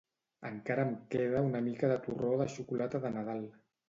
Encara 0.47 0.85
em 0.91 0.95
queda 1.15 1.43
una 1.49 1.61
mica 1.65 1.89
de 1.91 1.97
torró 2.07 2.31
de 2.39 2.47
xocolata 2.55 3.03
de 3.05 3.13
Nadal 3.19 3.45